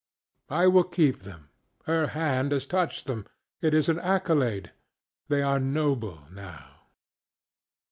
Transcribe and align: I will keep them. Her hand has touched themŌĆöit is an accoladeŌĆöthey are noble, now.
I 0.49 0.65
will 0.65 0.85
keep 0.85 1.19
them. 1.19 1.49
Her 1.85 2.07
hand 2.07 2.53
has 2.53 2.65
touched 2.65 3.05
themŌĆöit 3.05 3.27
is 3.73 3.87
an 3.87 3.97
accoladeŌĆöthey 3.97 5.45
are 5.45 5.59
noble, 5.59 6.25
now. 6.31 6.87